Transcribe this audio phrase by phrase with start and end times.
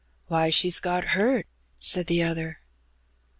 [0.25, 1.45] Why, she's got hurt,"
[1.79, 2.57] said the other.